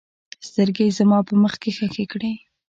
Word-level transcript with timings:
سترګې 0.47 0.83
یې 0.87 0.95
زما 0.97 1.17
په 1.27 1.33
مخ 1.41 1.53
کې 1.61 1.71
ښخې 1.77 2.05
کړې. 2.11 2.31